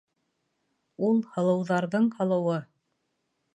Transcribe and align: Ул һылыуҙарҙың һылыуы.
Ул 1.09 1.19
һылыуҙарҙың 1.35 2.09
һылыуы. 2.17 2.59